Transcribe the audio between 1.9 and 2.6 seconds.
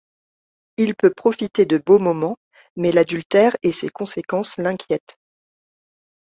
moments,